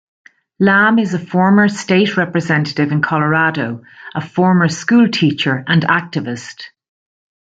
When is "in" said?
2.91-3.03